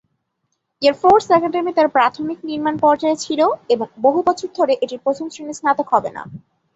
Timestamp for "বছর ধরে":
4.27-4.73